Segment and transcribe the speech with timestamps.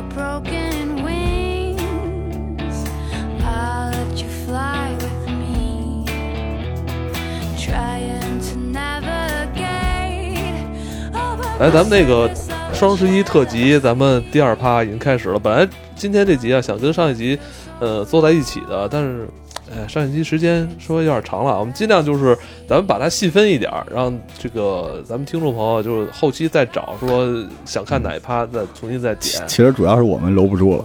[0.00, 1.78] your broken wings.
[3.42, 6.06] I'll let you fly with me.
[7.58, 9.66] Trying to navigate
[11.58, 12.30] 来，咱们那个
[12.72, 15.38] 双十一特辑，咱们第二趴已经开始了。
[15.38, 17.38] 本来今天这集啊，想跟上一集
[17.78, 19.28] 呃坐在一起的，但是。
[19.72, 22.36] 哎，上一期时间稍微有点长了，我们尽量就是
[22.68, 27.28] 咱们把它细分一点儿，让这个咱们听众朋友就是后期再找说
[27.64, 29.42] 想看哪一趴，再重新再点。
[29.46, 30.84] 其实主要是我们搂不住了，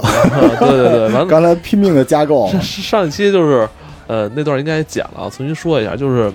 [0.59, 3.67] 对对对，完了 刚才拼命的加购，上上一期就是，
[4.05, 6.31] 呃，那段应该也剪了啊，重新说一下，就是，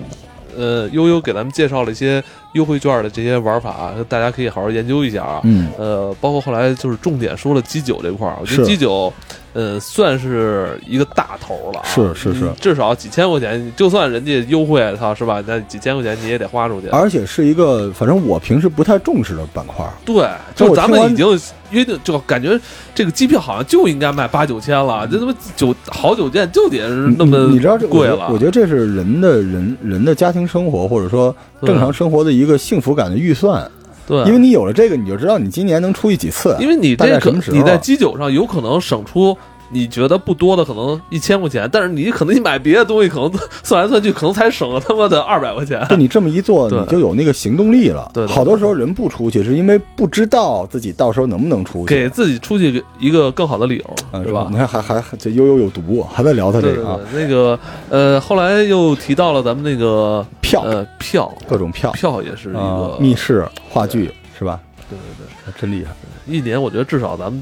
[0.57, 2.21] 呃，悠悠给咱们介绍了一些
[2.53, 5.39] 优惠券的这些玩法，大家可以好好研究一下啊。
[5.45, 9.11] 嗯，呃，包括后来就是重点说了基酒这块儿，我觉得基酒，
[9.53, 12.45] 呃，算是一个大头了啊，是是是。
[12.45, 15.43] 嗯至少几千块钱，就算人家优惠，操是吧？
[15.47, 16.87] 那几千块钱你也得花出去。
[16.87, 21.39] 而且是一个反正我平时不太重视的板块，对，就咱们已经
[21.71, 22.59] 约定，就感觉
[22.93, 28.29] 这个机票好像就应该卖八九千了，这他妈酒好酒店就得是那么你你知道这贵了。
[28.31, 33.69] 我觉得这是人的人人的家庭生活或者说正常生活的一个幸福感的预算，
[34.07, 37.57] 对，因为你有了这个，你就知道你今年能出去几次，因为你大这可概什么时候。
[37.57, 39.35] 你在基酒上有可能省出
[39.71, 43.31] 你觉得不多的可能一千块钱，但是你可能你买别的东西，可能
[43.63, 45.85] 算来算去可能才省了他妈的二百块钱。
[45.89, 48.11] 就你这么一做，你就有那个行动力了。
[48.13, 54.57] 对好多时候人不出去，是因为不知道自己到时候能不能出去，给自己出去一个更好的理由，嗯，是吧你？
[54.57, 57.57] 看还还还这悠悠有毒，还在聊他这个那个
[57.89, 64.59] 呃，后来又提到了咱们那个票呃票各种票票也是一啊个，密室话剧是吧？
[64.89, 65.91] 对对对真厉害，
[66.27, 67.41] 一年我觉得至少咱们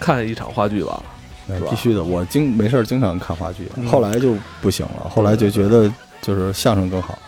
[0.00, 1.02] 看一场话剧吧。
[1.56, 2.02] 是吧必须的。
[2.02, 7.18] 我经没事儿经常看话剧，嗯后来就不行了，后来就觉得就是相声更好。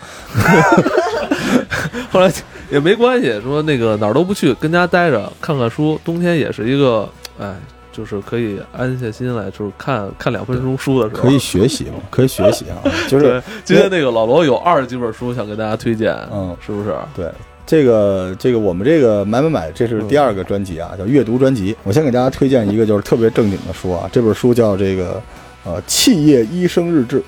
[2.11, 2.33] 后来
[2.71, 5.99] 也没关系，说那个哪儿都不去，跟家待着看看书。
[6.05, 7.55] 冬天也是一个，哎，
[7.93, 11.23] 就是可以安下心来，就是看看两分钟书的时候。
[11.23, 16.95] 可以学习嘛，可以学习啊，就是，今天那个老罗有二十几本书想给大家推荐，嗯是不是？
[17.15, 17.31] 对。
[17.71, 21.77] 这个这个我们这个买买买，这是第二个专辑啊，叫阅读专辑。
[21.85, 25.23] 我先给大家推荐一个就是特别正经的书啊，这本书叫这个
[25.63, 27.23] 呃企业医生日志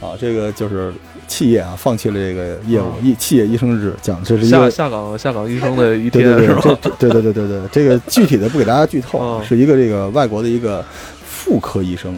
[0.00, 0.92] 啊，这个就是
[1.28, 6.60] 企业啊放弃了这个业务，嗯医企业医生日志讲这是一下个下岗下岗医生的一对对对，天是吧？
[6.82, 10.84] 这这对对对对对，这个具体的不给大家剧透是一个这个外国的一个
[11.24, 12.12] 妇科医生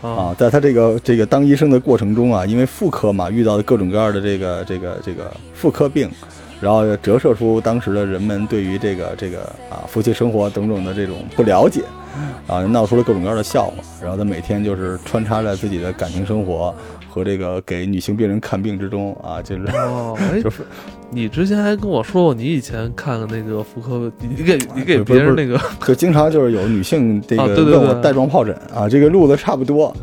[0.00, 6.10] 啊啊，，在他这个这个当医生的过程中啊，因为妇科嘛，遇到的各种各样的这个这个这个妇科病，
[6.60, 11.82] 然后折射出当时的人们对于这个这个啊夫妻生活等等的这种不了解，
[12.46, 13.74] 啊，闹出了各种各样的笑话。
[14.02, 16.74] 然后他每天就是穿插在自己的感情生活
[17.08, 20.62] 和这个给女性病人看病之中啊，就是哦， 哎就，是
[21.10, 29.94] 你之前还跟我说过，你以前看那个妇科，你你给你给别人那个，就经常就是有女性这个 问我带状疱疹啊，这个路子差不多。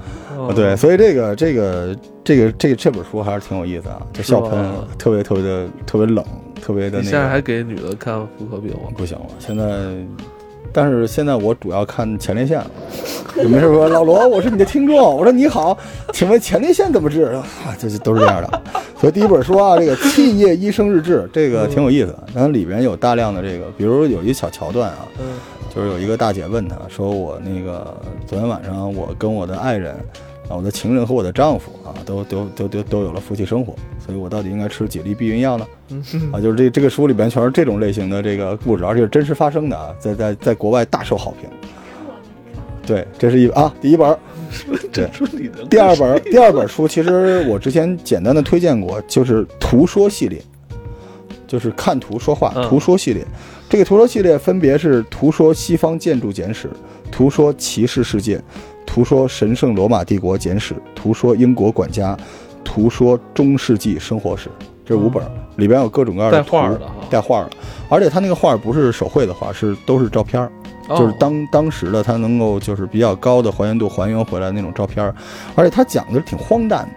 [0.54, 4.64] 对，所以这个这个这个这个这本书还是挺有意思啊，就笑喷，
[4.98, 6.24] 特别特别的特别冷，
[6.62, 8.90] 特别的那你现在还给女的看妇科病吗？
[8.98, 9.26] 不行了。
[9.40, 9.64] 现在，
[10.74, 12.72] 但是现在我主要看前列腺了，
[13.44, 15.78] 有没事说老罗，我是你的听众，我说你好，
[16.14, 17.46] 请问前列腺怎么治啊？
[17.80, 18.62] 这是都是这样的。
[19.00, 25.26] 所以第一本书啊，这个《企业医生日志》这个挺有意思的，然后里边有大量的这个，比如有一小桥段啊，嗯
[25.76, 27.94] 就是有一个大姐问他说：“我那个
[28.26, 29.94] 昨天晚上我跟我的爱人
[30.48, 33.76] 啊，我的情人和我的丈夫啊，都都都都都有了夫妻生活，
[34.06, 35.66] 所以我到底应该吃几粒避孕药呢？”
[36.32, 41.50] 啊，就是这这个书里边全是这种类型的这个故事，而且是真实发生的啊，在在在国外大受好评。
[42.86, 44.20] 对，这是一啊第一本儿，
[44.94, 45.10] 对。
[45.12, 50.40] 说你的第二本第二本书，其实我之前简单的推荐过，就是图说系列，
[51.48, 53.26] 就是看图说话嗯图说系列。
[53.68, 56.70] 这个图说系列分别是图说西方建筑简史、
[57.12, 58.40] 图说骑士世界、
[58.86, 62.18] 图说神圣罗马帝国简史、图说英国管家、
[62.64, 64.50] 图说中世纪生活史，
[64.86, 67.52] 这五本儿里边有各种各样的带画儿图的带画儿的，
[67.90, 70.52] 而且他那个画儿不是手绘的画，是都是照片儿。
[70.88, 75.16] 就是哦当当时的他能够就是比较高的还原度还原回来那种照片儿，
[75.56, 76.90] 而且他讲的挺荒诞的。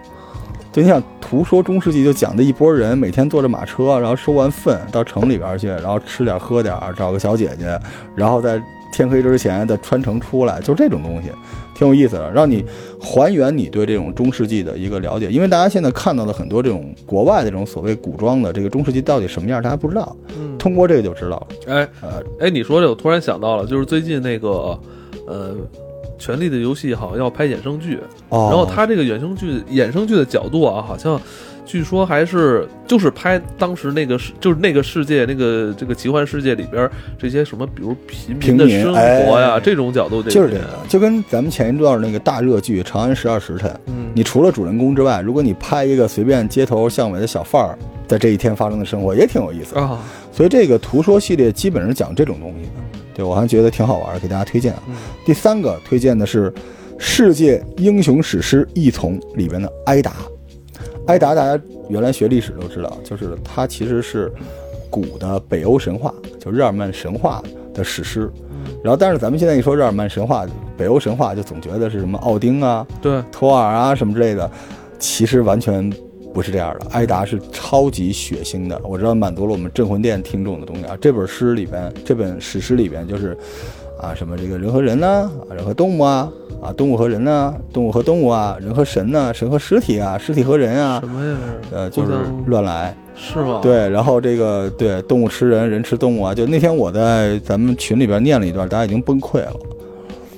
[0.71, 7.79] 就你想图说中世纪，就讲的一拨人每天坐着马车，然后收完粪到城里边去，然后吃点喝点，找个小姐姐，
[8.15, 8.61] 然后在
[8.91, 11.29] 天黑之前的穿城出来，就这种东西，
[11.75, 12.63] 挺有意思的，让你
[12.99, 15.29] 还原你对这种中世纪的一个了解。
[15.29, 21.47] 因为大家现在看到的很多这种国外的这种所谓古装的这个中世纪到底什么样，大家不知道，嗯通过这个就知道了。
[21.67, 24.77] 哎呃，哎，你说这，我突然想到了，就是最近那个
[25.25, 25.53] 呃，
[26.17, 27.97] 《权力的游戏》好像要拍衍生剧，
[28.29, 31.19] 哦，然后它这个衍生剧衍生剧的角度啊，好像
[31.69, 47.77] 据说还是就是拍当时那个世，就是那个世界那个这个奇幻世界里边这些什么，比如平民的生活呀、哎这种角度，就是这个，就跟咱们前一段那个大热剧《长安十二时辰》，嗯，你除了主人公之外，如果你拍一个随便街头巷尾的小贩儿
[48.07, 49.81] 在这一天发生的生活，也挺有意思的。
[49.81, 49.99] 啊，
[50.31, 54.81] 所以这个图说系列基本是讲这种东西的，对我还觉得挺好玩儿，给大家推荐啊。
[54.87, 56.49] 嗯第三个推荐的是
[56.97, 60.13] 《世界英雄史诗异丛》里边的埃达。
[61.09, 61.59] 埃达大家
[61.89, 64.31] 原来学历史都知道，就是它其实是
[64.91, 67.41] 古的北欧神话，就日耳曼神话
[67.73, 68.29] 的史诗。
[68.83, 70.45] 然后，但是咱们现在一说日耳曼神话、
[70.77, 74.49] 北欧神话，就总觉得是什么奥丁啊、对，托尔啊什么之类的，
[74.99, 75.91] 其实完全
[76.31, 76.85] 不是这样的。
[76.91, 80.95] 埃达是超级血腥的，我知道满足了我们镇魂殿听众的东西啊。
[81.01, 83.35] 这本诗里边，这本史诗里边就是
[83.99, 86.31] 啊什么这个人和人呢、啊，人和动物啊，
[86.61, 91.37] 啊动物和人呢、动物和动物啊，人和神呢、神和尸体啊，尸体和人啊什，么呀？
[91.71, 92.11] 呃就是
[92.47, 92.95] 乱来。
[93.21, 96.33] 是吗？，对，然后这个对动物吃人，人吃动物啊。
[96.33, 99.53] 就那天我在咱们群里边念了一段，大家已经崩溃了。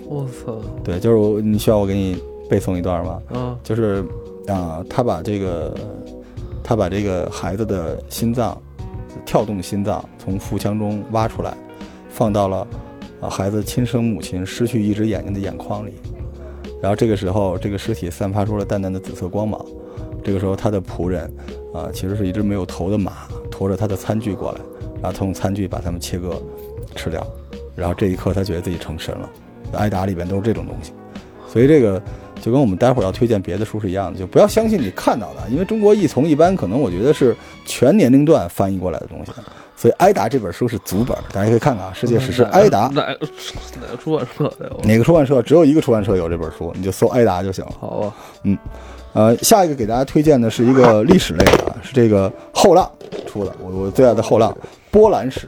[0.08, 2.18] 我操对，就是我你需要我给你
[2.50, 3.22] 背诵一段吗？
[3.36, 3.56] 嗯！
[3.64, 4.04] 就是
[4.48, 5.72] 啊，他把这个
[6.64, 8.60] 他把这个孩子的心脏
[9.26, 11.54] 跳动心脏从腹腔中挖出来，
[12.10, 12.66] 放到了
[13.22, 15.94] 啊孩子亲生母亲失去一只眼睛的眼眶里。
[16.82, 19.64] 然后这个时候，这个尸体散发出了淡淡的紫色光芒。
[20.24, 21.32] 这个时候，他的仆人
[21.74, 24.60] 啊，其实是一只没有头的马，驮着他的餐具过来，
[25.02, 26.42] 然后他用餐具把它们切割
[26.96, 27.26] 吃掉。
[27.76, 29.30] 然后这一刻，他觉得自己成神了。
[29.74, 30.92] 挨打里边都是这种东西，
[31.48, 32.02] 所以这个
[32.42, 37.36] 就跟我们待会儿要推荐别的书是一样的，就不要相信你看到的，因为中国译从一般可能我觉得是
[37.66, 39.32] 全年龄段翻译过来的东西，
[39.76, 44.72] 所以《挨打》这本书是足本，大家可以看看啊，《世界史诗挨打》哪哪个出版社的？
[44.84, 45.42] 哪个出版社？
[45.42, 47.72] 只有一个出版社有这本书，你就搜“挨打”就行了。
[47.80, 48.14] 好啊，
[49.14, 52.90] 呃，下一个给大家推荐的是一个历史类的，啊，是这个后浪
[53.28, 54.56] 出的，我我最爱的后浪
[54.90, 55.48] 波兰史。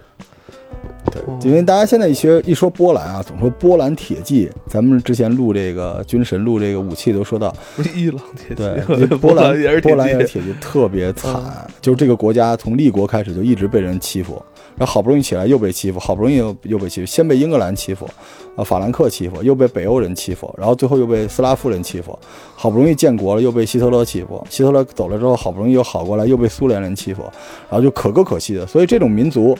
[1.14, 4.50] 对，因为大家现在一学一说波兰啊，总说波兰铁骑。
[4.68, 14.42] 咱们之前录这个军神录这个武器都说到，不是伊朗铁骑，对，波兰也是波兰也是铁骑，铁骑，特别惨，就是这个国家从立国开始就一直被人欺负，
[14.76, 18.10] 然后好不容易起来又被欺负，好不容易又又被欺负，先被英格兰欺负，
[18.56, 22.18] 啊，法兰克欺负，又被北欧人欺负，然后最后又被斯拉夫人欺负，
[22.56, 27.22] 好不容易建国了，又被希特勒欺负，希特勒走了之后，好不容易又好过来，又被苏联人欺负，
[27.70, 29.56] 然后就可歌可泣的，所以这种民族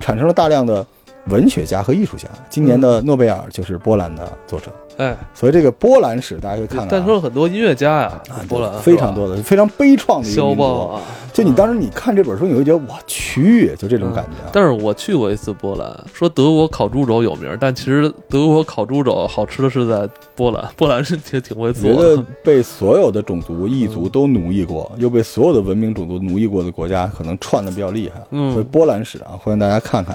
[0.00, 0.86] 产生了大量的
[1.26, 2.28] 文学家和艺术家。
[2.48, 7.04] 今年的诺贝尔就是波兰的作者，哎，所以这个波兰史大家可以看看、诞啊。
[7.06, 11.00] 生了很多音乐家呀啊，，波兰非常多的，非常悲怆的一个肖民族邦啊。
[11.32, 14.50] 就你当时你看这本书，你会觉得我去，就这种感觉啊。
[14.52, 22.24] 但是我去过一次波兰，说德国烤猪肘有名，但其实德国烤猪肘好吃的是在波兰， 波兰是挺挺会做觉得的。
[22.44, 28.22] 被所有的种族异族都奴役过，又被所有的文明种族奴役过的国家，可能串的比较厉害。
[28.30, 30.14] 嗯所以波兰史啊，欢迎大家看看。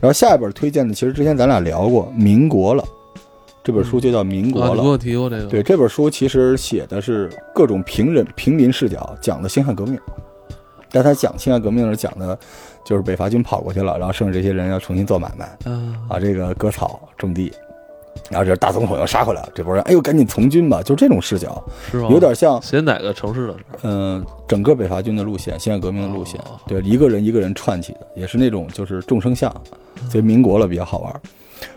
[0.00, 2.82] 然后下一本推荐的，其实之前咱俩聊过《民国了》，
[3.64, 4.82] 这本书就叫《民国了》。
[4.86, 9.98] 我提过这个，对，这本书其实写的是各种平人平民视角讲的辛亥革命，
[10.90, 12.38] 但他讲辛亥革命的时候讲的，
[12.84, 17.52] 就是北伐军跑过去了，然后剩下这些人要重新做买卖，啊，啊，这个割草种地，
[18.30, 22.08] 然后这大总统又杀回来了，这波人哎呦赶紧从军吧，就这种视角，是吗？
[22.10, 23.56] 有点像写哪个城市的？
[23.82, 29.50] 嗯、整个北伐军的路线，辛亥革命的路线哦，对，一个人一个人串起的，也是那种就是众生相，
[30.10, 31.20] 所以民国了比较好玩。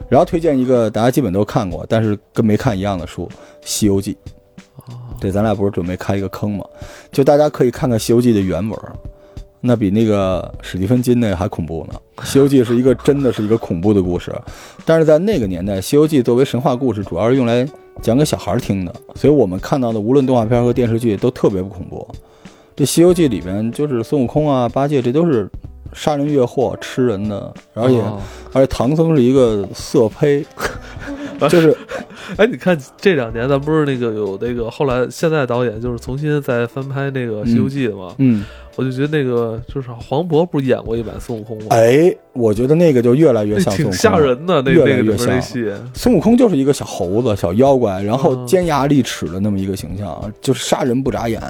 [0.10, 3.28] 然后推荐一个大家基本都看过，但是跟没看一样的书
[3.62, 4.14] 《西游记》。
[5.19, 6.66] 对，咱俩不是准备开一个坑吗？
[7.12, 8.80] 就大家可以看看《西游记》的原文，
[9.61, 11.99] 那比那个史蒂芬金那个还恐怖呢。
[12.25, 14.33] 《西游记》是一个真的是一个恐怖的故事，
[14.85, 17.68] 但是在那个年代，《西游记》作为神话故事，主要是用来
[18.01, 22.07] 讲给小孩听的，所以我们看到的无论动画片和电视剧都特别不恐怖。
[22.75, 25.49] 这《西游记》里边就是孙悟空啊、八戒，这都是
[25.94, 28.19] 杀人越货、吃人的，而且、哦。
[28.54, 30.45] 而且唐僧是一个色胚，
[31.48, 31.76] 就是
[32.38, 38.14] 哎，你看这两年咱不是那个有那个后来现在导演就是重新再翻拍那个《西游记》的吗？
[38.18, 38.44] 嗯，
[38.76, 41.68] 我就觉得那个就是黄渤不是演过一版孙悟空吗？
[41.69, 44.18] 哎，我觉得那个就越来越像孙悟空，挺吓。
[44.18, 51.42] 人的，那越来越那个里面那像戏，孙悟空就是一个小猴子、小妖怪，然后嗯尖牙利齿的那么一个形象，就是杀人不眨眼。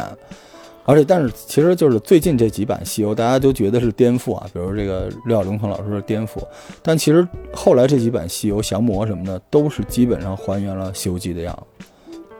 [0.85, 6.41] 而且，但是其实就是最近这几版《西游》，大家都觉得是颠覆啊，比如这个六小龄童老师的颠覆，
[6.81, 11.85] 但其实后来这几版《西游》降魔什么的，都是基本上还原了《西游记》的样子。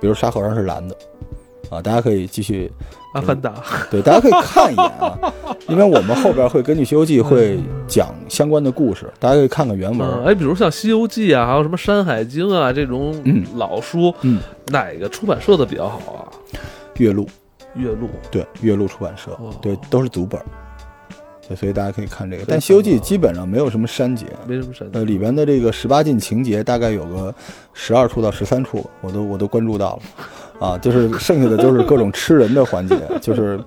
[0.02, 0.96] 比如沙和尚是蓝的，
[1.70, 2.72] 啊，大家可以继续
[3.14, 3.54] 阿凡达，
[3.92, 5.20] 对，大家可以看一眼啊，
[5.68, 10.10] 因为我们后边会根据《西游记》会讲相关的故事，大家可以看看原文。
[10.10, 16.24] 嗯，哎，比如像《西游记》啊，还有什么《山海经》啊这种嗯老书，嗯，哪个出版社的比较好啊？
[16.96, 17.28] 岳麓，
[17.76, 18.10] 月录。
[18.32, 19.32] 对，岳麓出版社。
[19.40, 20.46] 哦，对，都是组本儿。
[21.48, 22.44] 对，所以大家可以看这个。
[22.48, 27.34] 但《西游记》基本上没有什么删节，没什么删呃，里边的这个十八禁情节大概有个
[27.74, 30.00] 十二处到十三处，我都我都关注到
[30.60, 33.60] 了，啊，就是剩下的就是各种吃人的环节， 就是，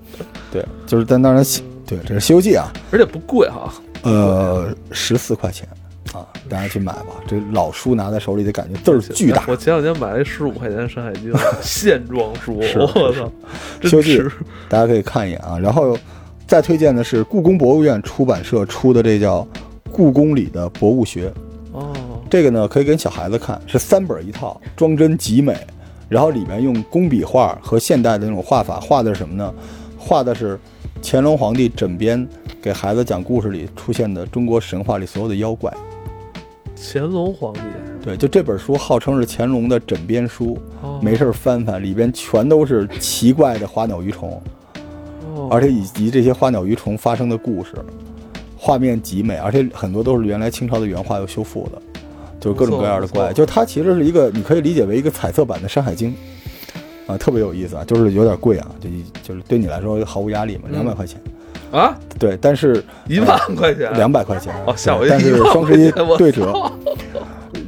[0.52, 3.72] 对，就是但当然西对，这是《西游记》啊，而且不贵哈。
[4.02, 5.68] 呃，十四块钱
[6.12, 9.44] 啊，大家去买吧，这老书拿在手里的感觉字儿巨大。
[9.48, 11.32] 我前两天买了十五块钱的《山海经
[11.62, 13.32] 》线装书，我操，
[13.82, 14.32] 西游记真吃。
[14.68, 15.58] 大家可以看一眼啊。
[15.58, 15.96] 然后
[16.46, 19.40] 再推荐的是故宫博物院出版社出的这叫
[19.90, 21.30] 《故宫里的博物学》，
[21.72, 21.92] 哦，
[22.28, 25.56] 这个呢可以给小孩子看，是三本一套，装帧极美。
[26.08, 29.54] 然后里面用工笔画和现代的那种画法画的是什么呢？
[29.96, 30.58] 画的是
[31.02, 32.28] 乾隆皇帝枕边
[32.60, 35.72] 给孩子讲故事里出现的中国神话里所有的妖怪。
[36.84, 37.60] 乾隆皇帝，
[38.04, 44.42] 对，就这本书号称是乾隆的枕边书，哦没事翻翻，里边全都是奇怪的花鸟鱼虫。
[45.36, 47.72] 哦而且以及这些花鸟鱼虫发生的故事，
[48.56, 51.80] 画面极美，而且很多都是原来清朝的原画又修复的，
[52.40, 53.32] 就是各种各样的怪。
[53.32, 56.14] 就它其实是一个，你可以理解为一个彩色版的《山海经》，
[57.12, 58.88] 啊，特别有意思啊，就是有点贵啊，就
[59.22, 61.20] 就是对你来说毫无压力嘛，嗯两百块钱。
[61.72, 66.52] 啊，对，但是一万块钱，两百块钱，哦吓我一对但是双十一对折。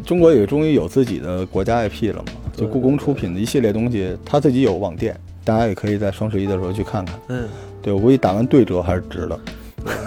[0.07, 2.33] 中国也终于有自己的国家 IP 了嘛？
[2.55, 7.19] 就故宫出品的一系列东西，它自己有网店，大家也可以在双十一的时候去看看。
[7.29, 7.49] 嗯，
[7.83, 9.41] 对我估计打完对折还是值的。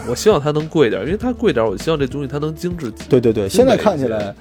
[0.08, 4.34] 我希望它能贵点，因为它贵点，我希望这东西它能精致，对对对，现在看起来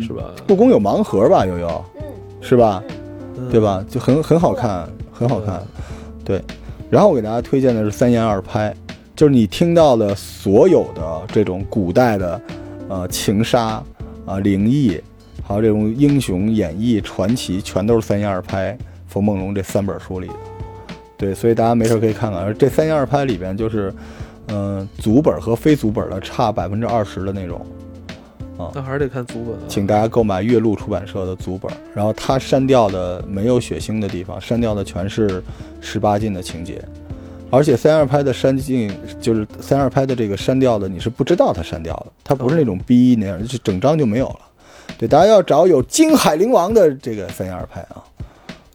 [0.00, 0.24] 是吧？
[0.46, 1.84] 故宫有盲盒吧，悠悠，
[2.40, 2.82] 是吧？
[3.38, 3.60] 嗯对？
[3.60, 3.84] 吧？
[3.88, 5.62] 就很很好看，很好看。
[6.24, 6.42] 对，
[6.90, 8.74] 然后我给大家推荐的是三言二拍，
[9.16, 12.40] 就是你听到的所有的这种古代的，
[12.86, 13.82] 呃，情杀
[14.26, 15.00] 啊、灵异，
[15.42, 18.76] 还有这种英雄演绎、传奇，全都是三言二拍
[19.08, 20.34] 冯梦龙这三本书里的。
[21.16, 22.42] 对，所以大家没事可以看看。
[22.42, 23.90] 而这三言二拍里边就是，
[24.48, 27.64] 嗯、足本和非足本的差百分之二十的那种。
[28.74, 29.62] 那还是得看足本啊。
[29.66, 35.42] 请大家购买岳麓出版社的足本，然后它删掉的没有血腥的地方，删掉的全是
[35.80, 36.82] 十八禁的情节，
[37.50, 44.40] 而且三二拍的删镜就是三二拍的这个删掉的，你是不知道它删掉了，它不是那种 B 那样，就整张就没有了。
[44.98, 48.02] 对，大家要找有金海灵王的这个三二拍啊，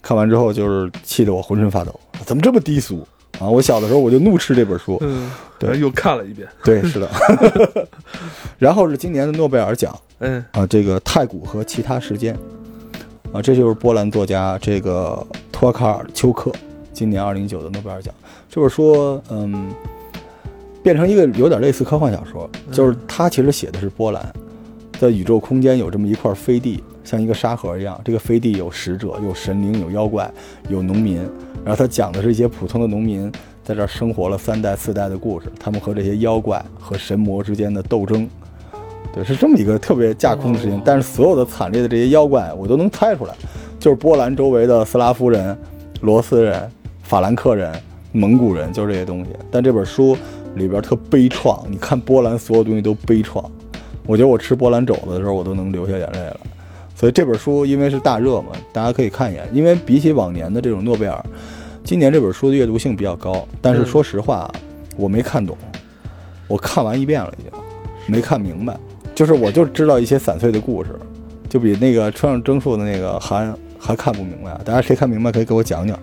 [0.01, 3.05] 看完之后就是气得我浑身发抖，怎么这么低俗
[3.39, 3.47] 啊！
[3.47, 7.09] 我小的时候我就怒斥这本书，嗯，对又看了一遍，对，是的。
[8.57, 12.37] 然后是今年的诺贝尔奖，嗯，啊，这个太古和其他时间，
[13.33, 16.51] 啊，这就是波兰作家这个托卡尔丘克
[16.93, 18.13] 今年二零一九的诺贝尔奖。
[18.53, 19.69] 这本书，嗯，
[20.83, 24.21] 变成一个有点类似科幻小说，就是他其实写的是波兰
[24.99, 27.97] 在宇宙空间有这么一块飞地，像一个沙盒一样。
[28.03, 30.29] 这个飞地有使者，有神灵，有妖怪，
[30.67, 31.19] 有农民。
[31.63, 33.31] 然后他讲的是一些普通的农民
[33.63, 38.29] 在这儿生活了三代四代的故事，他们和这些妖怪和神魔之间的斗争。
[39.13, 43.33] 对，是这么一个特别架空的事情，哦但是所有的惨烈的这些妖怪，我都能猜出来，
[43.79, 45.57] 就是波兰周围的斯拉夫人、
[46.01, 46.69] 罗斯人、
[47.01, 47.73] 法兰克人、
[48.11, 49.31] 蒙古人，就是这些东西。
[49.49, 50.17] 但这本书
[50.55, 53.43] 里边特悲怆，你看波兰所有东西都悲怆。
[54.05, 56.39] 我觉得我吃波兰肘子的时候，我都能流下眼泪了。
[56.95, 59.47] 所以这本书因为是大热嘛，大家可以看一眼。
[59.53, 61.23] 因为比起往年的这种诺贝尔，
[61.83, 63.47] 今年这本书的阅读性比较高。
[63.61, 64.51] 但是说实话，
[64.97, 65.57] 我没看懂，
[66.47, 67.51] 我看完一遍了已经，
[68.07, 68.77] 没看明白。
[69.15, 70.89] 就是我就知道一些散碎的故事，
[71.47, 74.59] 就比那个村上征树的那个还还看不明白。
[74.65, 75.97] 大家谁看明白可以给我讲讲。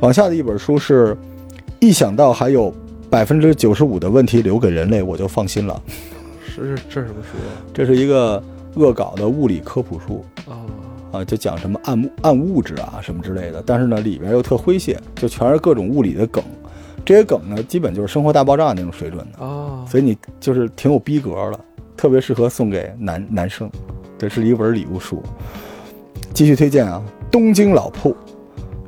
[0.00, 1.16] 往下的一本书是，
[1.80, 2.72] 一想到还有
[3.08, 5.80] 百分之九十五的问题留给人类，我就放心了。
[6.46, 8.40] 是这是什么书啊这是一个
[8.74, 10.62] 恶搞的物理科普书啊？
[11.10, 16.42] 啊，就讲什么暗物暗物质啊什么之类的，但是呢里边又特诙谐，就全是各种物理的梗。
[17.04, 21.60] 这些梗呢，基本就是《生活大爆炸》那种水准的，啊，所以你就是挺有逼格的，
[21.96, 23.70] 特别适合送给男男生。
[24.16, 25.22] 这是一本礼物书。
[26.32, 28.10] 继续推荐啊，《东京老铺》。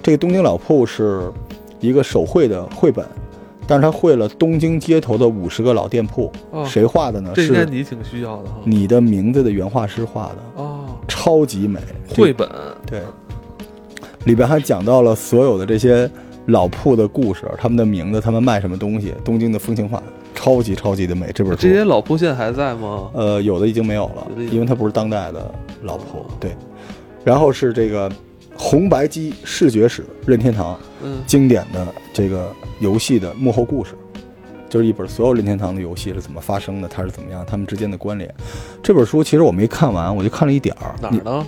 [0.07, 1.33] 这个《东京老铺》是
[1.81, 3.05] 一个手绘的绘本，
[3.67, 6.31] 但是他绘了东京街头的五十个老店铺。
[6.53, 7.33] 哦谁画的呢？
[7.35, 8.59] 这应该是你挺需要的哈。
[8.65, 11.81] 你的名字的原画师画的，哦，超级美。
[12.09, 12.49] 绘本
[12.87, 13.03] 对，
[14.27, 16.09] 里边还讲到了所有的这些
[16.47, 20.01] 老铺的故事，他们的名字，他们卖什么东西，东京的风情画，
[20.37, 21.33] 超级超级的美。
[21.35, 23.11] 这本书这些老铺现在还在吗？
[23.13, 26.25] 呃，有的已经没有了因为它不是当代的老铺。
[26.39, 26.53] 对，
[27.25, 28.09] 然后是这个
[28.59, 33.93] 红白机视觉史任天堂嗯，经典的这个游戏的幕后故事，
[34.69, 38.33] 就是一本所有任天堂的游戏是怎么发生的，它是怎么样，它们之间的关联。
[38.83, 40.95] 这本书其实我没看完，我就看了一点儿。
[41.01, 41.47] 哪儿呢？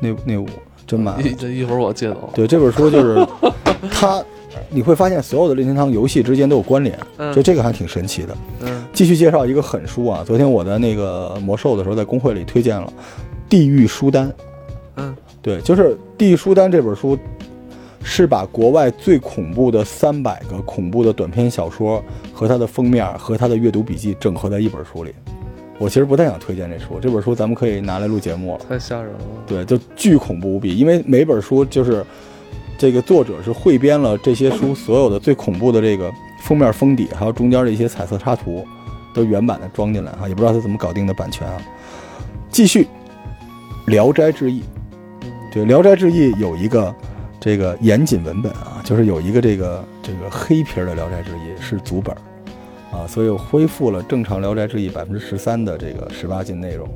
[0.00, 0.46] 那那我
[0.86, 1.22] 真买了。
[1.22, 2.30] 一这一会儿我借走。
[2.34, 3.26] 对，这本书就是
[3.90, 4.22] 它
[4.68, 8.36] 你会发现所有的任天堂游戏之间都有关联，嗯就这个还挺神奇的。
[8.60, 12.86] 嗯继续介绍一个狠书啊，昨天我在那个魔兽的时候，在公会里推荐了
[13.48, 14.28] 《地狱书单》。
[14.96, 17.18] 嗯对，就是《地狱书单》这本书，
[18.02, 25.12] 是把国外最恐怖的三百个恐怖的短篇小说和它的封面和它的阅读笔记整合在一本书里。
[25.78, 28.60] 我其实不太想推荐这书，这本书咱们可以拿来录节目了。
[28.68, 29.18] 太吓人了。
[29.44, 32.06] 对，就巨恐怖无比，因为每本书就是
[32.78, 36.08] 这个作者是汇编了这些书所有的最恐怖的这个
[36.44, 38.64] 封面封底，还有中间的一些彩色插图，
[39.12, 41.60] 都原版的装进来哈，也不知道他怎么搞定的版权啊。
[42.48, 42.84] 继续，
[43.86, 44.60] 《聊斋志异》，
[45.52, 46.94] 对，《聊斋志异》有一个
[47.38, 56.88] 这个严谨文本啊，就是有一个这个这个黑皮儿的《聊斋志异》是足本儿啊，所以我恢复了正常《聊斋志异》百分之十三的这个十八禁内容，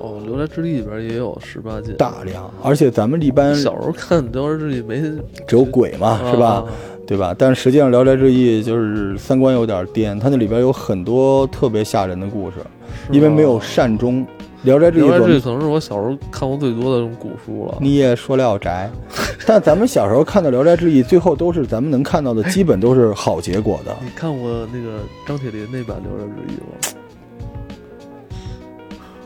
[0.00, 1.94] 哦，《聊斋志异》里边也有十八禁。
[1.96, 5.00] 大量，而且咱们一般小时候看《聊斋志异》没
[5.46, 6.46] 只有鬼嘛，是吧？
[6.46, 6.66] 啊
[7.06, 7.34] 对吧？
[7.36, 12.56] 但实际上《聊斋志异》就是三观有点颠，它那里边有很多特别吓人的故事，
[13.12, 14.26] 因为没有善终。
[14.62, 17.78] 《聊斋志异聊》斋志异可能是我小时候看过最多的这种古书了。
[17.80, 18.90] 你也说聊斋，
[19.46, 23.96] 但咱们小时候看的《聊斋志异》，最后都是咱们能看到的，基本都是好结果的。
[24.02, 26.66] 你看过那个张铁林那版《聊斋志异》吗？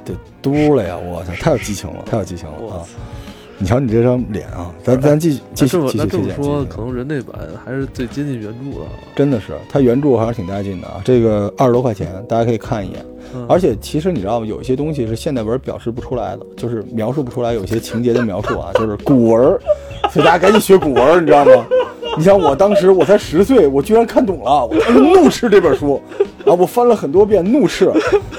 [0.05, 0.99] 对，嘟了呀！
[0.99, 2.85] 我操，太有激情了，太有激情了啊！
[3.59, 5.99] 你瞧你这张脸啊，咱咱继续继续继续。
[5.99, 8.87] 那这么说，可能人类版还是最接近原著的。
[9.15, 11.01] 真的是，它原著还是挺带劲的啊！
[11.05, 13.05] 这个二十多块钱，大家可以看一眼。
[13.35, 14.47] 嗯而且其实你知道吗？
[14.47, 19.61] 有一些东西是现代文表示不出来的，就是描述不出来有些情节的描述啊，就是古文儿，
[20.11, 21.67] 所以大家赶紧学古文儿，你知道吗？
[22.17, 26.01] 你像我当时我才十岁，我居然看懂了，我当时怒斥这本书，
[26.45, 27.91] 啊，我翻了很多遍，怒斥，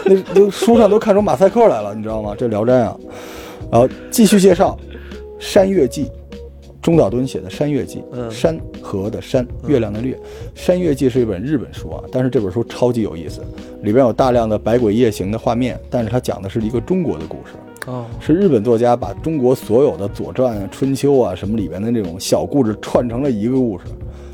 [0.05, 2.33] 那那书上都看出马赛克来了，你知道吗？
[2.37, 2.95] 这《聊斋》啊，
[3.71, 4.77] 然后继续介绍
[5.39, 6.05] 《山月记》，
[6.81, 10.15] 中岛敦写的《山月记》，嗯山河的山，月亮的月，
[10.53, 13.41] 《山月记》是一本日本书啊，但是这本书超级有意思，
[13.81, 17.53] 里边有大量的百鬼夜行的画面，但是它讲的是一个中国的故事，
[17.91, 23.85] 哦，是日本作家把中国所有的《左传》啊、《春秋》啊什么里边的那种小故事串成了一个故事，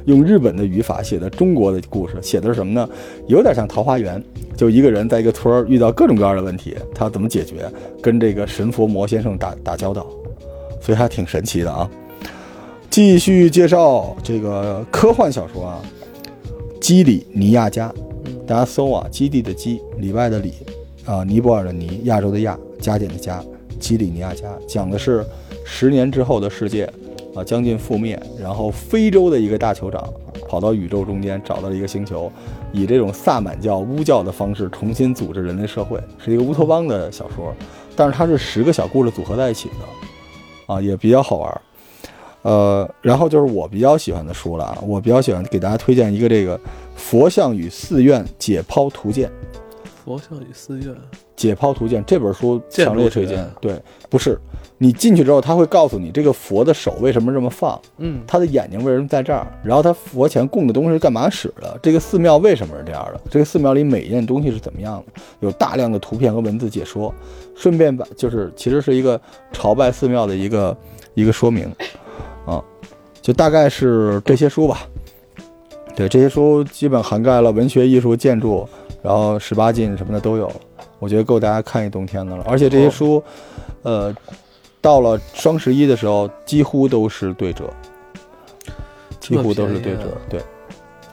[0.06, 2.88] 用日本的语法写的中国的故事，写的是什么呢？
[3.28, 4.22] 有点像《桃花源》，
[4.58, 7.66] 就一个人在一个村儿遇到各种各样的问题，他怎么解决，
[8.02, 10.06] 跟这个神佛魔先生打打交道，
[10.82, 11.90] 所以还挺神奇的啊。
[12.90, 15.82] 继续介绍这个科幻小说啊，
[16.80, 17.90] 《基里尼亚加》，
[18.46, 20.56] 大家搜啊，基地的基，里外的里，
[21.06, 23.42] 啊，尼泊尔的尼，亚洲的亚，加减的加，
[23.80, 25.26] 基里尼亚加，讲的是
[25.64, 26.84] 十年之后的世界，
[27.34, 30.06] 啊，将近覆灭，然后非洲的一个大酋长
[30.50, 32.30] 跑到宇宙中间找到了一个星球，
[32.74, 37.56] 以这种萨满教、巫教的方式重新组织人类社会，是一个乌托邦的小说，
[37.96, 39.76] 但是它是十个小故事组合在一起的，
[40.72, 41.62] 啊，也比较好玩儿。
[42.44, 46.58] 呃，然后就是我比较喜欢的书了啊，我比较喜欢给大家推荐一个这个
[46.96, 49.30] 《佛像与寺院解剖图鉴》。
[50.04, 50.96] 佛像与寺院，
[51.36, 53.48] 解剖图鉴这本书强烈推荐。
[53.62, 53.80] 对，
[54.10, 54.40] 不是
[54.84, 67.14] 你进去之后，他会告诉你这个佛的手为什么这么放，嗯，他的眼睛为什么在这儿，然后他佛前供的东西是干嘛使的，这个寺庙为什么是这样的，这个寺庙里每一件东西是怎么样的，有大量的图片和文字解说，
[67.56, 70.76] 顺便把就是其实是一个朝拜寺庙的一个
[71.14, 71.72] 一个说明，
[72.48, 72.60] 啊，
[73.22, 74.80] 就大概是这些书吧。
[75.96, 78.68] 对，这些书基本涵盖了文学、艺术、建筑，
[79.04, 80.52] 然后十八禁什么的都有，
[80.98, 82.44] 我觉得够大家看一冬天的了。
[82.48, 83.22] 而且这些书，
[83.84, 84.12] 呃，
[84.82, 87.72] 到了双十一的时候，几乎都是对折，
[89.20, 90.18] 几乎都是对折。
[90.28, 90.40] 对，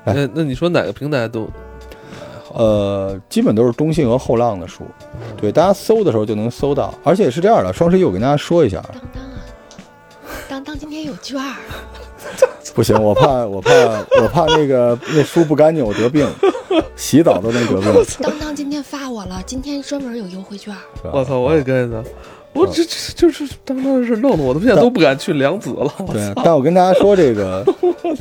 [0.05, 1.49] 哎那那你说哪个平台都？
[2.55, 4.83] 呃，基本都是中信和后浪的书。
[5.37, 6.93] 对，大家搜的时候就能搜到。
[7.05, 9.37] 而且是这样的，双十一我跟大家说一下，当当啊，
[10.49, 11.57] 当当今天有券儿，
[12.75, 13.71] 不行，我怕我怕
[14.23, 16.27] 我怕那个那书不干净，我得病，
[16.97, 18.05] 洗澡都能得病。
[18.23, 20.81] 当当今天发我了，今天专门有优惠券儿。
[21.13, 22.03] 我操，我也跟着，
[22.55, 25.93] 我这这就是当当是弄得我他妈现在都不敢去良子了。
[26.13, 27.65] 对，但我跟大家说这个，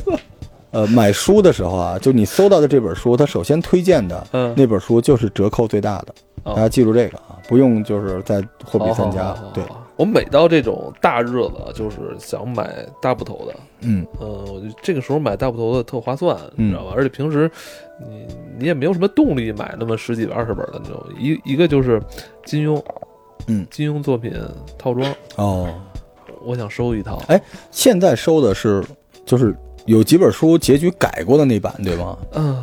[0.70, 6.14] 呃，买书的时候啊，就你搜到的这本书，它首先推荐的嗯那本书就是折扣最大的，
[6.44, 9.34] 哦大家记住这个啊，不用就是在货比三家。
[9.54, 9.64] 对，
[9.96, 16.92] 我每到这种大日子，就是想买大部头的，嗯，嗯，我就这个时候买大部头的特划算，嗯你知道吧？
[16.94, 17.50] 而且平时
[18.08, 18.26] 你
[18.58, 22.00] 你也没有什么动力买那么十几二十本的那种，一一个就是
[22.44, 22.80] 金庸，
[23.46, 24.32] 嗯金庸作品
[24.76, 25.72] 套装，哦，
[26.44, 27.22] 我想收一套。
[27.28, 28.84] 哎现在收的是
[29.24, 29.54] 就是
[29.86, 32.18] 有几本书结局改过的那版，对吗？
[32.32, 32.62] 嗯，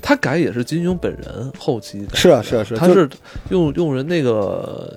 [0.00, 3.08] 他改也是金庸本人后期是啊是啊是啊他是
[3.50, 4.96] 用用人那个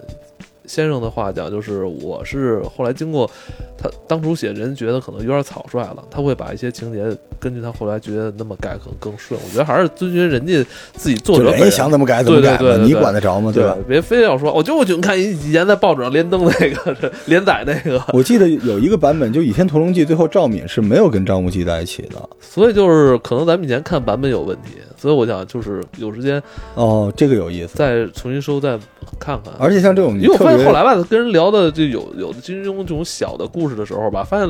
[0.66, 3.30] 先生的话讲，就是我是后来经过
[3.78, 7.06] 他当初写人觉得可能有点草率了，他会把一些情节
[7.40, 9.40] 根据他后来觉得那么改可能更顺。
[9.44, 13.52] 我觉得还是遵循人家自己作者本人家想怎么改怎么改嘛，对对对对你管得着吗？
[13.54, 13.76] 对吧？
[13.88, 22.30] 别非要说，我就我就看以前在报纸上连登那个连载那个， 我记得有一个版本，就《倚天屠龙记》，最后赵敏是没有跟张无忌在一起的。
[22.40, 26.42] 所以就是可能咱们以前看版本有问题，所以我想就是有时间
[26.76, 27.76] 哦，这个有意思。
[27.76, 28.80] 再重新收再
[29.20, 29.54] 看看。
[29.60, 34.48] 而且像这种，因为我发现后来吧，跟人聊的就有有的金庸这种小的故事的时候吧，发现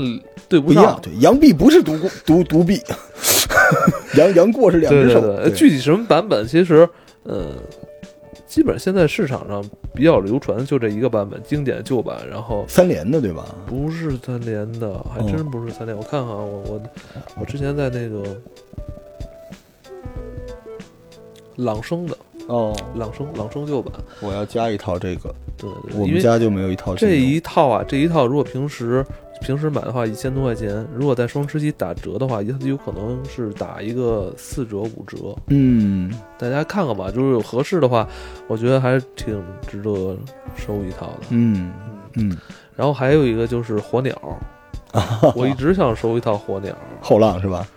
[0.49, 0.99] 对不上不一样。。
[1.03, 2.81] 对，杨碧不是独孤独独臂，
[4.17, 5.21] 杨杨过是两只手。
[5.21, 6.89] 对对对，具体什么版本，其实
[7.23, 7.51] 呃，
[8.47, 13.45] 基本现在市场上比较流传就这一个版本，经典旧版，然后三连的对吧？
[13.67, 15.95] 不是三连的，还哦真不是三连。
[15.95, 16.81] 我看看啊，我我
[17.39, 18.23] 我之前在那个
[21.57, 29.03] 朗声的哦，朗声朗声旧版，我要加一套这个，对对对，我们家就没有一套这一套啊，这一套如果平时
[29.41, 35.35] 平时买的话一千多块钱，如果在双十一打折的话，它有可能是打一个四折五折。
[35.47, 38.07] 嗯，大家看看吧，就是有合适的话，
[38.47, 40.15] 我觉得还是挺值得
[40.55, 41.21] 收一套的。
[41.29, 41.71] 嗯
[42.13, 42.37] 嗯，
[42.75, 44.15] 然后还有一个就是火鸟，
[45.35, 46.73] 我一直想收一套火鸟。
[47.01, 47.67] 后浪是吧？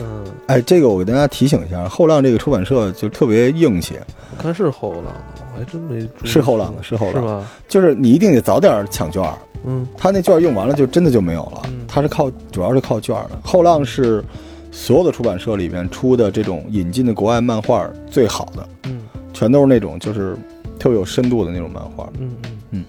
[0.00, 3.94] 嗯，哎，这个我给大家提醒一下，后浪这个出版社就特别硬气，
[4.36, 7.46] 我看是后浪的，我还真没注意是后浪的是后浪是吧？
[7.68, 13.38] 就是你一定得早点抢券儿，嗯他那券儿用完了就真的就没有了嗯，他是靠主要是靠券儿的。
[13.42, 14.22] 后浪是
[14.70, 19.02] 所有的出版社里面出的这种引进的国外漫画最好的，嗯
[19.32, 20.36] 全都是那种就是
[20.78, 22.08] 特别有深度的那种漫画。
[22.18, 22.84] 嗯嗯嗯。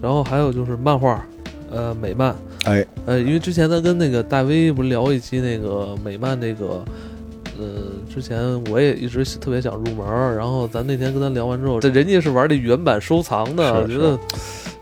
[0.00, 1.24] 然后还有就是漫画，
[1.70, 2.34] 呃，美漫，
[2.66, 6.84] 哎，呃，因为之前咱跟那个大威不是聊一期那个美漫那个，
[7.58, 7.64] 呃，
[8.12, 14.18] 之前我也一直特别想入门儿，然后咱那天跟他聊完之后，这人家是玩这原版收藏的，我觉得，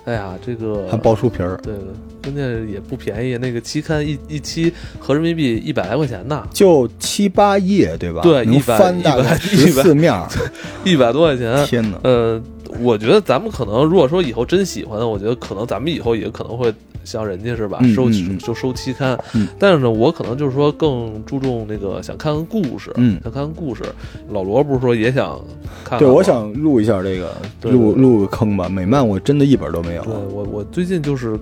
[0.07, 1.75] 哎呀，这个还包书皮儿，对，
[2.23, 8.23] 关键也不便宜，那个期刊一一期合人民币一百来块钱呢，就七八页对吧？
[8.23, 10.11] 对一百翻大概一十四面。
[10.85, 11.67] 一百多块钱。
[11.67, 11.99] 天哪！
[12.03, 12.41] 呃，
[12.81, 16.73] 我觉得咱们可能如果说以后真喜欢，我觉得可能咱们以后也可能会
[17.05, 19.19] 像人家是吧，收就收期刊。
[19.35, 23.85] 嗯但是呢，我可能就是说更注重那个想看看故事，嗯想看看故事。
[24.31, 25.39] 老罗不是说也想
[25.85, 28.69] 看看对，我想录一下这个，对对入入个坑吧。
[28.69, 30.03] 美漫我真的一本都没有。
[30.05, 31.39] 对我我最近就是，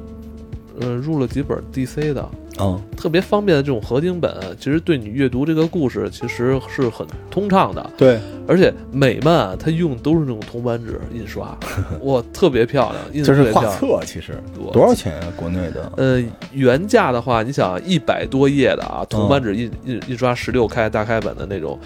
[0.81, 2.29] 呃，入了几本 DC 的。
[2.61, 11.57] 嗯，特别方便的这种合订本，其实对你阅读这个故事其实是很通畅的，对，而且美漫啊它用的都是那种铜版纸印刷，
[12.03, 13.53] 哇，特别漂亮，印这是。
[13.53, 15.33] 画册，其实我多少钱啊？
[15.37, 15.93] 国内的？
[15.97, 21.79] 呃，原价的话，你想一百多页的啊，铜版纸印印印刷十六开大开本的那种，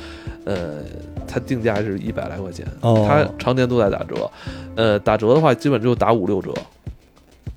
[0.44, 0.82] 呃，
[1.26, 4.30] 它定价是一百来块钱，哦它常年都在打折，
[4.76, 6.52] 呃，打折的话基本只有打五六折。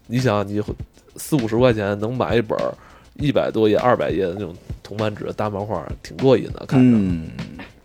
[0.07, 0.59] 你想，你
[1.15, 2.57] 四五十块钱能买一本
[3.19, 6.97] 一百多页、二百页的那种铜版纸大漫画，挺过瘾的，看着。
[6.97, 7.29] 嗯，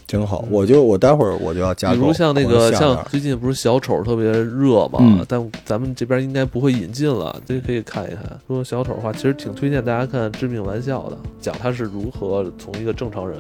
[0.07, 0.45] 挺好。
[0.51, 1.97] 我就我待会儿我就要加购。
[1.97, 8.39] 比如像那个，像最近不是小丑特别热嘛，嗯但咱们这边应该不会引进了，这可以看一看。
[8.47, 13.39] 说小丑的话，其实挺推荐大家看《致命玩笑》的，讲他是如何从一个正常人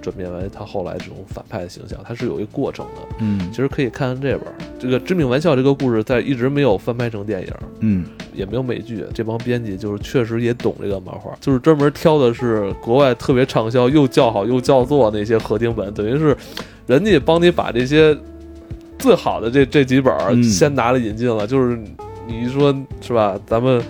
[0.00, 3.16] 转变为他后来这种反派的形象，他是有一个过程的。
[3.18, 9.04] 嗯其实可以看看这本儿，这个《致命玩笑》这个故事在一直没有翻拍成电影，嗯，也没有美剧。
[9.12, 16.36] 这帮编辑就是确实也懂这个漫画，就是专门挑的是国外特别畅销又叫好又叫座那些合订本，等于是
[16.86, 18.16] 人家帮你把这些
[18.98, 21.78] 最好的这这几本先拿来引进了，就是
[22.26, 23.38] 你说是吧？
[23.46, 23.82] 咱们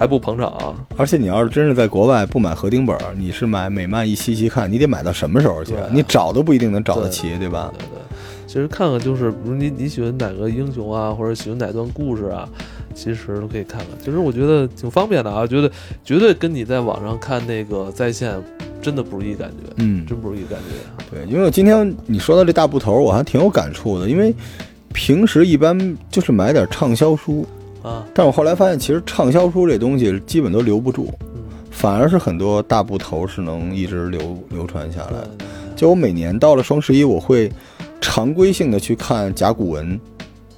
[0.00, 0.74] 还不捧场啊？
[0.96, 5.86] 而且你要是真是在国外不买合订本儿，你是买美漫一期期看，你得买到什么时候去啊？
[5.92, 7.70] 你找都不一定能找得齐，对吧？
[7.76, 12.48] 对对，其实看看就是，比如你你喜欢哪个英雄啊，或者喜欢哪段故事啊，
[12.94, 13.88] 其实都可以看看。
[14.02, 15.70] 其实我觉得挺方便的啊，觉得
[16.02, 18.42] 绝对跟你在网上看那个在线
[18.80, 21.04] 真的不是一感觉，嗯，真不是一感觉。
[21.10, 24.34] 对，因为我今天你说到这大部头，我还挺有感触的，因为
[24.94, 25.78] 平时一般
[26.10, 27.46] 就是买点畅销书，
[27.82, 35.30] 啊，但我后来发现，其实畅销书这东西基本都留不住，嗯，反而是很多大部头是能一直流流传下来的。
[35.74, 37.50] 就我每年到了双十一，我会
[38.00, 39.98] 常规性的去看甲骨文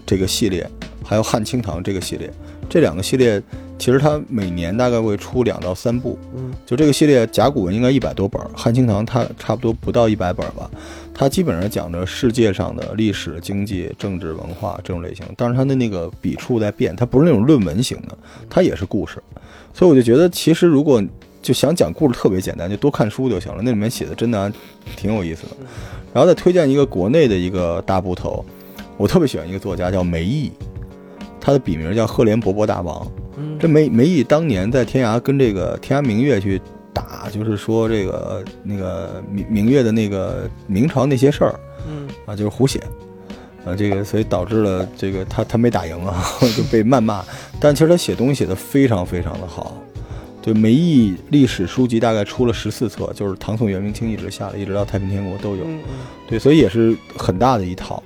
[0.04, 0.68] 这个系列，
[1.04, 2.28] 还有汉清堂这个系列。
[2.72, 3.42] 这两个系列
[3.78, 6.18] 其实它每年大概会出两到三部。
[6.34, 10.70] 嗯就这个系列，甲骨文应该一百多本儿，汉清堂它差不多不到一百本儿吧。
[11.12, 18.16] 它基本上讲着世界上的历史、经济、政治、文化这种类型，但是它的那个笔触在变，它不是那种论文型的，
[18.48, 19.22] 它也是故事。
[19.74, 21.04] 所以我就觉得，其实如果
[21.42, 23.60] 就想讲故事特别简单，就多看书就行了。
[23.62, 24.50] 那里面写的真的还
[24.96, 25.56] 挺有意思的。
[26.14, 28.42] 然后再推荐一个国内的一个大部头，
[28.96, 30.50] 我特别喜欢一个作家叫梅毅，
[31.42, 33.06] 他的笔名叫赫连勃勃大王。
[33.36, 36.60] 嗯这梅梅姨当年在天涯跟这个天涯明月去
[36.92, 42.80] 打，就是说这个那个明明月的那个明朝那些事儿嗯啊，就是胡写。
[43.64, 46.24] 啊，这个所以导致了这个他他没打赢啊，
[46.56, 47.24] 就被谩骂。
[47.60, 49.76] 但其实他写东西写的非常非常的好。
[50.42, 55.62] 对梅毅历史书籍大概出了十四册，就是唐宋元明清一直下来，一直到太平天国都有。
[55.64, 55.78] 嗯
[56.28, 58.02] 对，所以也是很大的一套。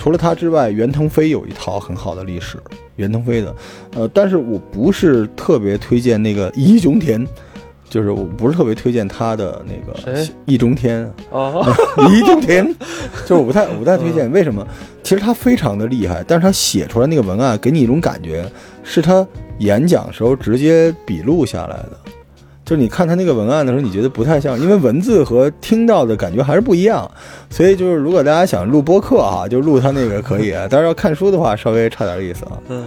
[0.00, 2.56] 除了他之外，袁腾飞有一套很好的历史，
[2.96, 3.54] 袁腾飞的，
[3.94, 7.22] 呃，但是我不是特别推荐那个易中天，
[7.86, 11.62] 就是我不是特别推荐他的那个谁易中天，哦，
[12.10, 12.74] 易中天，
[13.26, 14.32] 就是我不太我不太推荐。
[14.32, 14.66] 为什么？
[15.02, 18.50] 其实他非常的厉害，但是他写出来那个文案给你一种感觉，
[18.82, 19.26] 是他
[19.58, 21.98] 演讲时候直接笔录下来的。
[22.70, 27.10] 就是你看他那个文案的时候，你觉得不太像，因为文字和听到的感觉还是不一样。
[27.50, 32.52] 所以就是，如果大家想录播客啊，就录他那个可以，但是要看书的话，稍微差点意思啊。
[32.68, 32.84] 嗯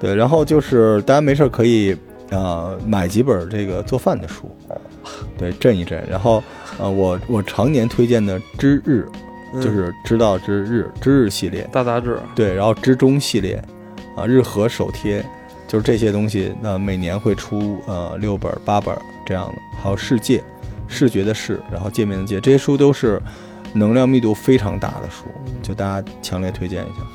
[0.00, 1.96] 对，然后就是大家没事儿可以
[2.30, 4.50] 呃买几本这个做饭的书，
[5.38, 6.04] 对，震一震。
[6.10, 6.42] 然后
[6.80, 9.06] 呃，我我常年推荐的《知日》，
[9.54, 13.62] 嗯就是知道之日知日系列，大杂志，对，然后知中系列，
[14.16, 15.24] 啊，日和手贴，
[15.72, 20.44] 就是这些东西，那每年会出呃六本儿八本儿这样的，还有世界，
[20.86, 23.18] 视觉的视，然后界面的界，这些书都是
[23.72, 25.24] 能量密度非常大的书，
[25.62, 27.06] 就大家强烈推荐一下。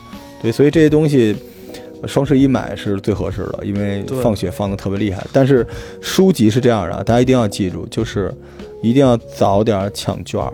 [0.42, 1.36] 对，所以这些东西。
[2.00, 5.26] 呃双十一买是最合适的，因为放血放的特别厉害。
[5.34, 5.66] 但是
[6.00, 8.32] 书籍是这样的啊，大家一定要记住，就是
[8.84, 10.54] 一定要早点抢券儿。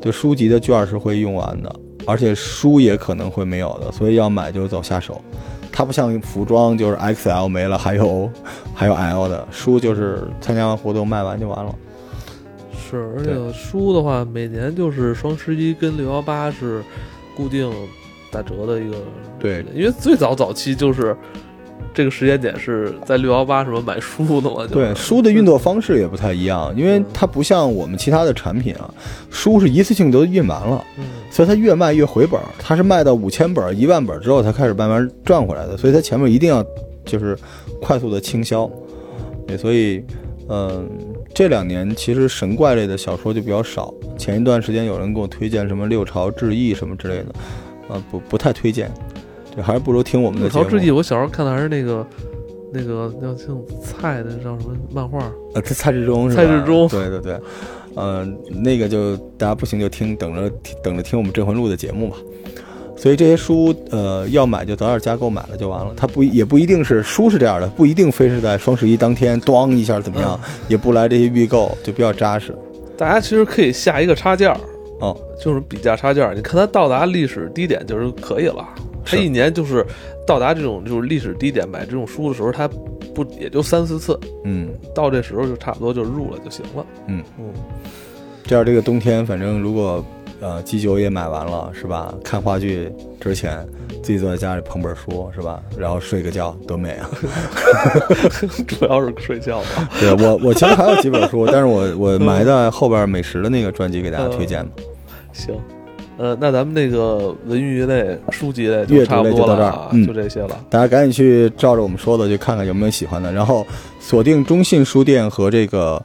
[0.00, 1.74] 对，书籍的券儿是会用完的，
[2.06, 5.20] 而且书也可能会没有的，所以要买就早下手。
[5.76, 8.30] 它不像服装，就是 XL 没了，还有
[8.72, 11.74] 还有 L 的书，就是参加完活动卖完就完了。
[12.78, 16.80] 是，而且书的话，每年就是双十一跟六幺八是
[17.36, 17.68] 固定
[18.30, 18.96] 打折的一个，
[19.40, 21.16] 对，因为最早早期就是
[21.92, 28.92] 这个时间点是在六幺八什么买书的嘛，就对，书的运作方式也不太一样，因为它不像我们其他的产品啊，
[29.30, 32.44] 书是一次性都运完了，嗯所以它越卖越回本儿。
[32.58, 36.64] 它是卖到五千本儿、一万本儿之后才开始慢慢赚回来的，所以它前面一定要
[37.04, 37.36] 就是
[37.80, 38.70] 快速的倾销。
[39.46, 40.04] 对，所以
[40.48, 40.88] 嗯、
[41.32, 43.92] 这两年其实神怪类的小说就比较少。
[44.18, 47.26] 前一段时间有人给我推荐什么六朝志异什么之类的，
[47.88, 48.92] 呃，不不太推荐。
[49.54, 50.64] 对，还是不如听我们的节目。
[50.64, 52.06] 六朝志异，我小时候看的还是那个
[52.72, 55.18] 那个叫姓蔡的叫什么漫画，
[55.54, 56.42] 呃，蔡蔡志忠是吧？
[56.42, 57.40] 蔡志忠对对对，
[57.94, 60.50] 呃，那个就大家不行就听，等着
[60.82, 62.16] 等着听我们《镇魂录》的节目吧。
[62.96, 65.92] 所以这些书，呃，要买就早点加购买了就完了。
[65.96, 72.56] 它不也不一定是书是这样的，不一定非是在双十一当天咣一下怎么样，也不来这些预购，就比较扎实。
[72.96, 74.56] 大家其实可以下一个差价，
[75.00, 78.66] 哦，就是比价差价，你看它到达历史低点就是可以了。
[79.04, 79.84] 它是一年就是
[80.26, 82.68] 到达这种就是历史低点买这种书的时候，他
[83.14, 86.84] 不也就三四次，嗯到这时候就差不多就入了就行了。
[87.06, 87.52] 嗯嗯，
[88.44, 90.04] 这样这个冬天，反正如果
[90.40, 92.14] 呃基酒也买完了是吧？
[92.24, 92.90] 看话剧
[93.20, 93.64] 之前，
[94.02, 95.62] 自己坐在家里捧本书是吧？
[95.78, 97.08] 然后睡个觉多美啊！
[98.66, 99.88] 主要是睡觉吧。
[100.00, 104.72] 对我，我其实还有几本书，但是我我埋在后边美食的那个专辑给大家推荐嘛。
[105.32, 105.54] 行，
[106.16, 110.64] 呃，那咱们那个文娱类、书籍类阅读差不类就到这儿多了啊，嗯就这些了。
[110.70, 113.66] 大家赶紧去照着我们说的去看看有没有喜欢的，然后
[113.98, 116.00] 锁定中信书店和这个，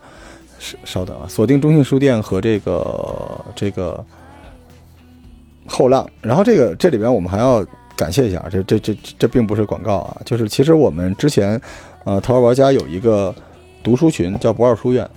[0.58, 4.04] 稍稍等啊，锁定中信书店和这个这个
[5.68, 7.64] 后浪，然后这个这里边我们还要
[7.96, 11.62] 感谢一下，这这这这并不是广告啊，就是其实我们之前
[12.06, 13.34] 呃淘宝玩家有一个
[13.84, 15.08] 读书群叫不二书院，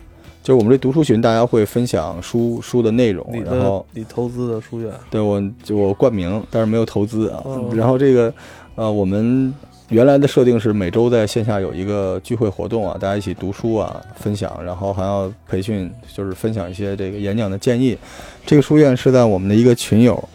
[0.43, 7.41] 就是我们这读书群大家会分享书书的内容，然后你投资的书院，对我就我冠名，但是没有投资啊。
[7.45, 8.33] 哦然后这个
[8.75, 9.55] 呃，我们
[9.89, 17.97] 原来的设定是每周在线下有一个聚会活动啊，大家一起读书啊，分享，然后还要培训，就是分享一些这个演讲的建议。
[18.45, 20.29] 这个书院是在我们的一个群友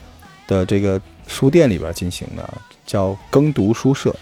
[0.47, 2.47] 的这个书店里边进行的，
[2.85, 4.15] 叫耕读书社。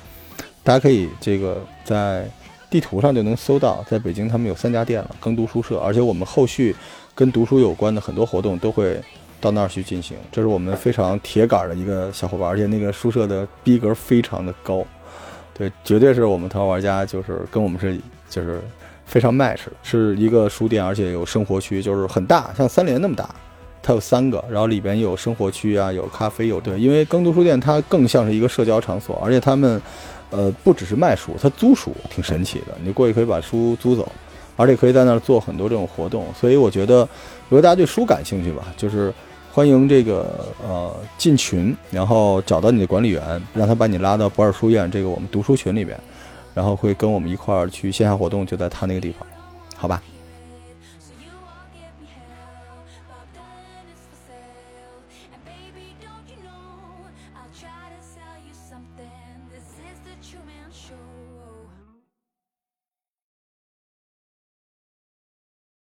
[0.64, 2.28] 大家可以这个在
[2.70, 6.76] 地图上就能搜到，在北京他们有三家店了，耕读书社，而且我们后续
[7.14, 9.00] 跟读书有关的很多活动都会
[9.40, 10.18] 到那儿去进行。
[10.32, 14.86] 这是我们非常铁杆的一个小伙伴，而且那个书社的逼格非常的高，
[15.54, 17.98] 对，绝对是我们淘宝玩家就是跟我们是
[18.30, 18.60] 就是
[19.06, 23.30] 非常 match，是一个书店，而且有生活区，就是很大，像三联那么大。
[23.88, 29.80] 它有三个，然后里边有生活区啊，有咖啡，有对，因为耕读书店它更像是一个社交场所，而且他们，
[30.36, 34.12] 呃，不只是卖书，它租书挺神奇的，你过去可以把书租走，
[34.58, 37.08] 而且可以在那儿做很多这种活动，所以我觉得，
[37.48, 39.14] 如果大家对书感兴趣吧，就是
[39.52, 45.98] 欢迎这个呃进群，然后找到你的管理员，让他把你拉到博尔书院这个我们读书群里边，
[46.54, 49.26] 然后会跟我们一块儿去线下活动，就在他那个地方，
[49.78, 50.02] 好吧？